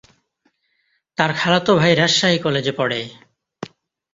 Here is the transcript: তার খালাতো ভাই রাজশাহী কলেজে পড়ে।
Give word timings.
তার 1.17 1.31
খালাতো 1.33 1.71
ভাই 1.75 1.93
রাজশাহী 1.95 2.37
কলেজে 2.39 2.73
পড়ে। 2.77 2.99